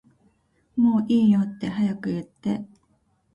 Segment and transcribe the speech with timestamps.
[0.75, 2.65] もういいよって早く言って